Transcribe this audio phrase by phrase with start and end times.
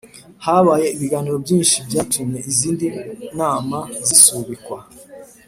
[0.45, 2.87] Habaye ibiganiro byinshi byatumye izindi
[3.39, 4.77] nama zisubikwa